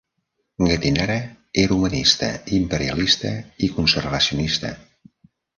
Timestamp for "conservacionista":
3.79-4.77